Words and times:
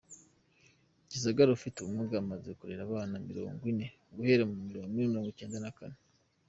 Gisagara 1.09 1.49
Ufite 1.57 1.75
ubumuga 1.79 2.15
amaze 2.23 2.49
kurera 2.59 2.81
abana 2.87 3.15
mirongwine 3.27 3.85
guhera 4.15 4.43
mu 4.49 4.55
mirongwicyenda 5.03 5.57
nakane 5.63 5.97